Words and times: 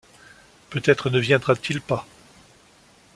Peut-être 0.71 1.11
ne 1.11 1.19
viendra-t-il 1.19 1.79
pas? 1.79 2.07